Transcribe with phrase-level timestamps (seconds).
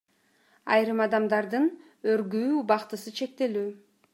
[0.75, 1.69] Айрым адамдардын
[2.15, 3.69] өргүү убактысы чектелүү.